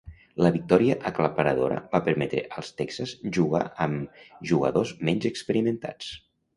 [0.43, 6.15] La victòria aclaparadora va permetre als Texas jugar amb jugadors menys experimentats.